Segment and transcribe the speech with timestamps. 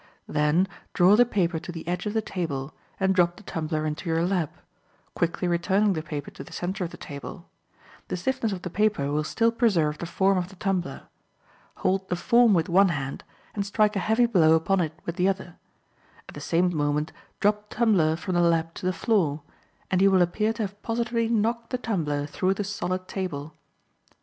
[0.27, 4.09] Then draw the paper to the edge of the table, and drop the tumbler into
[4.09, 7.47] your lap—quickly returning the paper to the center of the table;
[8.07, 11.03] the stiffness of the paper will still preserve the form of the tumbler;
[11.85, 15.27] hold the form with one hand, and strike a heavy blow upon it with the
[15.29, 15.57] other;
[16.27, 19.43] at the same moment drop the tumbler from the lap to the floor;
[19.91, 23.53] and you will appear to have positively knocked the tumbler through the solid table.